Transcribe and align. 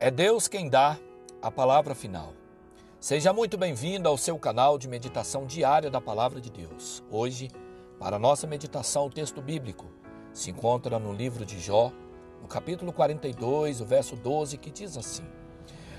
É 0.00 0.12
Deus 0.12 0.46
quem 0.46 0.68
dá 0.68 0.96
a 1.42 1.50
palavra 1.50 1.92
final. 1.92 2.32
Seja 3.00 3.32
muito 3.32 3.58
bem-vindo 3.58 4.08
ao 4.08 4.16
seu 4.16 4.38
canal 4.38 4.78
de 4.78 4.86
meditação 4.86 5.44
diária 5.44 5.90
da 5.90 6.00
Palavra 6.00 6.40
de 6.40 6.48
Deus. 6.50 7.02
Hoje, 7.10 7.50
para 7.98 8.16
nossa 8.16 8.46
meditação, 8.46 9.06
o 9.06 9.10
texto 9.10 9.42
bíblico 9.42 9.86
se 10.32 10.52
encontra 10.52 11.00
no 11.00 11.12
livro 11.12 11.44
de 11.44 11.58
Jó, 11.58 11.90
no 12.40 12.46
capítulo 12.46 12.92
42, 12.92 13.80
o 13.80 13.84
verso 13.84 14.14
12, 14.14 14.56
que 14.58 14.70
diz 14.70 14.96
assim: 14.96 15.24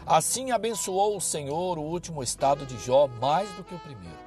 Assim 0.06 0.52
abençoou 0.52 1.18
o 1.18 1.22
Senhor 1.22 1.78
o 1.78 1.84
último 1.84 2.24
estado 2.24 2.66
de 2.66 2.78
Jó 2.80 3.06
mais 3.20 3.52
do 3.58 3.66
que 3.66 3.76
o 3.76 3.80
primeiro, 3.80 4.18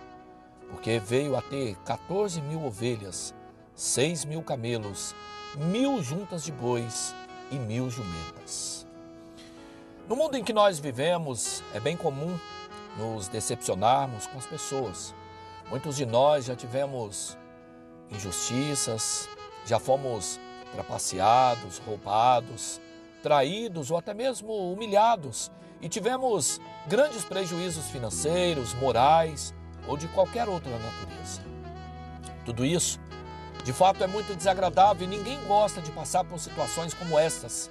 porque 0.68 0.98
veio 0.98 1.34
a 1.34 1.41
ter 1.41 1.77
14 1.77 2.43
mil 2.43 2.62
ovelhas, 2.62 3.34
6 3.75 4.27
mil 4.27 4.43
camelos, 4.43 5.14
mil 5.57 6.02
juntas 6.02 6.45
de 6.45 6.52
bois 6.52 7.14
e 7.50 7.54
mil 7.54 7.89
jumentas. 7.89 8.71
No 10.08 10.16
mundo 10.16 10.36
em 10.36 10.42
que 10.42 10.52
nós 10.52 10.80
vivemos, 10.80 11.62
é 11.72 11.79
bem 11.79 11.96
comum 11.96 12.36
nos 12.98 13.29
decepcionarmos 13.29 14.26
com 14.26 14.36
as 14.36 14.46
pessoas. 14.46 15.14
Muitos 15.70 15.96
de 15.96 16.04
nós 16.04 16.46
já 16.46 16.56
tivemos 16.56 17.38
injustiças, 18.10 19.29
já 19.64 19.79
fomos 19.79 20.40
trapaceados, 20.72 21.79
roubados, 21.79 22.80
traídos 23.22 23.93
ou 23.93 23.96
até 23.96 24.12
mesmo 24.12 24.72
humilhados 24.72 25.52
e 25.80 25.88
tivemos 25.88 26.60
grandes 26.88 27.24
prejuízos 27.24 27.86
financeiros, 27.86 28.74
morais 28.74 29.54
ou 29.86 29.96
de 29.96 30.08
qualquer 30.08 30.48
outra 30.48 30.71
natureza. 30.71 31.43
Tudo 32.44 32.64
isso, 32.64 32.98
de 33.64 33.72
fato, 33.72 34.02
é 34.02 34.08
muito 34.08 34.34
desagradável 34.34 35.06
e 35.06 35.10
ninguém 35.10 35.38
gosta 35.46 35.80
de 35.80 35.92
passar 35.92 36.24
por 36.24 36.41
situações 36.41 36.92
como 36.92 37.16
estas. 37.16 37.70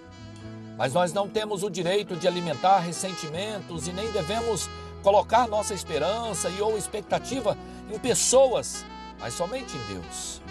Mas 0.82 0.94
nós 0.94 1.14
não 1.14 1.30
temos 1.30 1.62
o 1.62 1.70
direito 1.70 2.16
de 2.16 2.28
alimentar 2.28 2.80
ressentimentos 2.80 3.88
e 3.88 3.94
nem 3.94 4.12
devemos 4.12 4.68
colocar 5.04 5.48
nossa 5.48 5.76
esperança 5.76 6.50
e 6.50 6.60
ou 6.60 6.76
expectativa 6.76 7.56
em 7.94 8.00
pessoas, 8.00 8.84
mas 9.20 9.36
somente 9.36 9.78
em 9.78 9.94
Deus. 9.94 10.42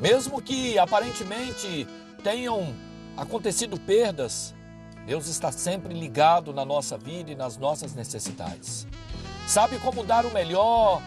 Mesmo 0.00 0.42
que 0.42 0.76
aparentemente 0.76 1.86
tenham 2.24 2.74
acontecido 3.16 3.78
perdas, 3.78 4.52
Deus 5.06 5.28
está 5.28 5.52
sempre 5.52 5.94
ligado 5.94 6.52
na 6.52 6.64
nossa 6.64 6.98
vida 6.98 7.30
e 7.30 7.36
nas 7.36 7.56
nossas 7.56 7.94
necessidades. 7.94 8.88
Sabe 9.46 9.78
como 9.78 10.02
dar 10.02 10.26
o 10.26 10.32
melhor, 10.32 11.00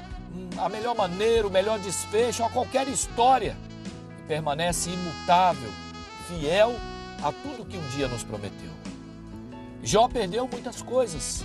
a 0.57 0.69
melhor 0.69 0.95
maneira, 0.95 1.45
o 1.45 1.51
melhor 1.51 1.79
desfecho 1.79 2.45
a 2.45 2.49
qualquer 2.49 2.87
história 2.87 3.57
e 4.21 4.23
permanece 4.25 4.89
imutável, 4.89 5.69
fiel 6.29 6.73
a 7.23 7.31
tudo 7.31 7.65
que 7.65 7.77
um 7.77 7.87
dia 7.89 8.07
nos 8.07 8.23
prometeu. 8.23 8.69
Jó 9.83 10.07
perdeu 10.07 10.47
muitas 10.47 10.81
coisas. 10.81 11.43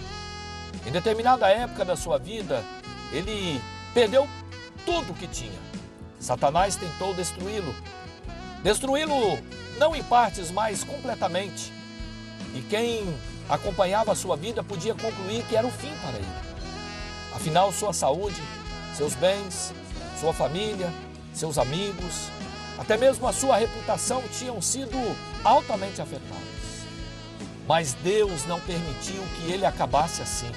Em 0.87 0.91
determinada 0.91 1.49
época 1.49 1.85
da 1.85 1.97
sua 1.97 2.19
vida, 2.19 2.65
ele 3.13 3.61
perdeu 3.95 4.29
tudo 4.85 5.13
o 5.13 5.15
que 5.15 5.27
tinha. 5.27 5.59
Satanás 6.19 6.77
tentou 6.77 7.15
destruí-lo. 7.15 7.75
Destruí-lo 8.63 9.39
não 9.79 9.95
em 9.95 10.03
partes, 10.03 10.51
mas 10.51 10.85
completamente. 10.85 11.73
E 12.55 12.61
quem 12.63 13.15
acompanhava 13.49 14.13
a 14.13 14.15
sua 14.15 14.37
vida 14.37 14.63
podia 14.63 14.95
concluir 14.95 15.45
que 15.45 15.57
era 15.57 15.67
o 15.67 15.71
fim 15.71 15.93
para 16.01 16.17
ele. 16.17 16.53
Afinal, 17.35 17.73
sua 17.73 17.93
saúde, 17.93 18.41
seus 18.97 19.15
bens, 19.15 19.73
sua 20.21 20.33
família, 20.33 20.93
seus 21.33 21.59
amigos, 21.59 22.29
até 22.83 22.97
mesmo 22.97 23.29
a 23.29 23.33
sua 23.33 23.59
reputação 23.59 24.21
tinham 24.37 24.61
sido 24.61 24.99
altamente 25.45 26.03
afetados. 26.03 26.43
Mas 27.65 27.95
Deus 28.03 28.45
não 28.47 28.59
permitiu 28.59 29.23
que 29.37 29.53
ele 29.53 29.65
acabasse 29.65 30.21
assim. 30.21 30.51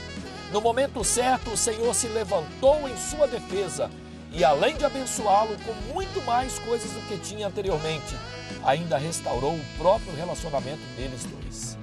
No 0.52 0.60
momento 0.60 1.04
certo, 1.04 1.52
o 1.52 1.58
Senhor 1.58 1.94
se 1.94 2.08
levantou 2.08 2.90
em 2.90 2.98
sua 2.98 3.28
defesa 3.28 3.92
e, 4.32 4.44
além 4.44 4.76
de 4.76 4.84
abençoá-lo 4.84 5.56
com 5.60 5.94
muito 5.94 6.20
mais 6.26 6.58
coisas 6.58 6.90
do 6.90 7.02
que 7.02 7.20
tinha 7.20 7.46
anteriormente, 7.46 8.18
ainda 8.64 8.98
restaurou 8.98 9.54
o 9.54 9.66
próprio 9.78 10.16
relacionamento 10.16 10.82
deles 10.98 11.26
dois. 11.26 11.78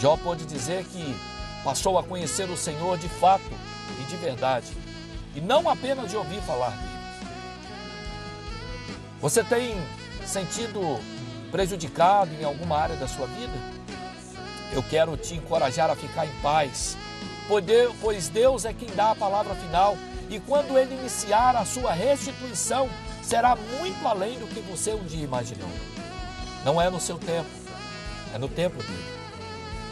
Jó 0.00 0.16
pôde 0.16 0.44
dizer 0.44 0.84
que 0.86 1.16
passou 1.62 1.96
a 1.96 2.02
conhecer 2.02 2.50
o 2.50 2.56
Senhor 2.56 2.98
de 2.98 3.08
fato 3.08 3.44
e 4.00 4.04
de 4.10 4.16
verdade, 4.16 4.76
e 5.36 5.40
não 5.40 5.68
apenas 5.68 6.10
de 6.10 6.16
ouvir 6.16 6.40
falar 6.42 6.70
dele. 6.70 6.89
Você 9.20 9.44
tem 9.44 9.76
sentido 10.24 10.98
prejudicado 11.50 12.30
em 12.40 12.44
alguma 12.44 12.78
área 12.78 12.96
da 12.96 13.06
sua 13.06 13.26
vida? 13.26 13.52
Eu 14.72 14.82
quero 14.82 15.14
te 15.14 15.34
encorajar 15.34 15.90
a 15.90 15.96
ficar 15.96 16.24
em 16.24 16.32
paz, 16.40 16.96
pois 18.00 18.28
Deus 18.28 18.64
é 18.64 18.72
quem 18.72 18.88
dá 18.94 19.10
a 19.10 19.14
palavra 19.14 19.54
final 19.56 19.94
e 20.30 20.40
quando 20.40 20.78
Ele 20.78 20.94
iniciar 20.94 21.54
a 21.54 21.66
sua 21.66 21.92
restituição, 21.92 22.88
será 23.22 23.56
muito 23.78 24.06
além 24.08 24.38
do 24.38 24.46
que 24.46 24.60
você 24.60 24.94
um 24.94 25.04
dia 25.04 25.24
imaginou. 25.24 25.68
Não 26.64 26.80
é 26.80 26.88
no 26.88 27.00
seu 27.00 27.18
tempo, 27.18 27.50
é 28.34 28.38
no 28.38 28.48
tempo 28.48 28.78
dele. 28.78 29.20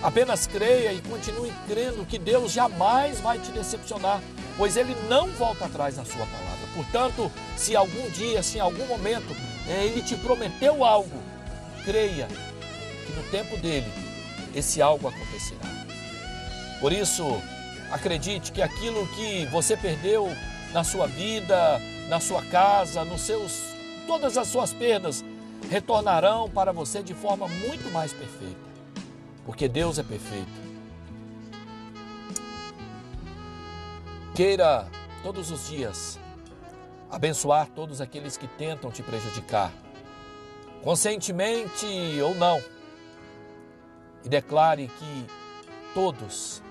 Apenas 0.03 0.47
creia 0.47 0.93
e 0.93 1.03
continue 1.03 1.53
crendo 1.67 2.07
que 2.07 2.19
Deus 2.19 2.53
jamais 2.53 3.21
vai 3.21 3.39
te 3.39 3.51
decepcionar, 3.51 4.23
pois 4.57 4.77
Ele 4.77 4.97
não 5.09 5.29
volta 5.33 5.67
atrás 5.67 5.97
na 5.97 6.05
sua 6.05 6.25
palavra. 6.25 6.58
Portanto, 6.79 7.29
se 7.57 7.75
algum 7.75 8.09
dia, 8.11 8.41
se 8.41 8.59
em 8.59 8.61
algum 8.61 8.87
momento 8.87 9.35
é, 9.69 9.85
Ele 9.85 10.01
te 10.01 10.15
prometeu 10.15 10.85
algo, 10.85 11.21
creia 11.85 12.29
que 12.29 13.13
no 13.15 13.23
tempo 13.33 13.57
dele 13.57 13.93
esse 14.55 14.81
algo 14.81 15.09
acontecerá. 15.09 15.67
Por 16.81 16.93
isso, 16.93 17.25
acredite 17.91 18.53
que 18.53 18.63
aquilo 18.63 19.05
que 19.09 19.45
você 19.47 19.77
perdeu 19.77 20.29
na 20.73 20.85
sua 20.85 21.09
vida, 21.09 21.81
na 22.09 22.21
sua 22.21 22.43
casa, 22.43 23.05
nos 23.05 23.23
seus 23.23 23.61
todas 24.07 24.39
as 24.39 24.47
suas 24.47 24.73
perdas 24.73 25.25
retornarão 25.69 26.49
para 26.49 26.71
você 26.71 27.03
de 27.03 27.13
forma 27.13 27.49
muito 27.49 27.91
mais 27.91 28.13
perfeita. 28.13 28.69
Porque 29.45 29.67
Deus 29.67 29.99
é 29.99 30.05
perfeito. 30.05 30.69
Queira 34.33 34.87
todos 35.25 35.51
os 35.51 35.67
dias 35.67 36.21
abençoar 37.11 37.69
todos 37.69 38.01
aqueles 38.01 38.37
que 38.37 38.47
tentam 38.47 38.91
te 38.91 39.03
prejudicar, 39.03 39.73
conscientemente 40.83 41.87
ou 42.23 42.35
não, 42.35 42.63
e 44.25 44.29
declare 44.29 44.89
que 44.89 45.27
todos 45.95 46.63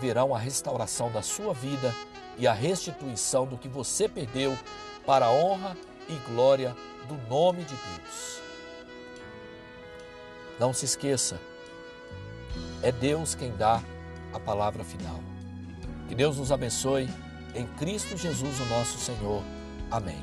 verão 0.00 0.34
a 0.34 0.38
restauração 0.38 1.10
da 1.10 1.22
sua 1.22 1.52
vida 1.52 1.94
e 2.36 2.46
a 2.46 2.52
restituição 2.52 3.46
do 3.46 3.58
que 3.58 3.68
você 3.68 4.08
perdeu 4.08 4.56
para 5.04 5.26
a 5.26 5.30
honra 5.30 5.76
e 6.08 6.14
glória 6.30 6.74
do 7.06 7.16
nome 7.28 7.64
de 7.64 7.74
Deus. 7.74 8.40
Não 10.58 10.72
se 10.72 10.84
esqueça, 10.84 11.40
é 12.82 12.90
Deus 12.90 13.34
quem 13.34 13.56
dá 13.56 13.82
a 14.32 14.40
palavra 14.40 14.84
final. 14.84 15.20
Que 16.08 16.14
Deus 16.14 16.38
nos 16.38 16.50
abençoe 16.50 17.08
em 17.54 17.66
Cristo 17.66 18.16
Jesus, 18.16 18.60
o 18.60 18.66
nosso 18.66 18.98
Senhor. 18.98 19.42
Amém. 19.90 20.22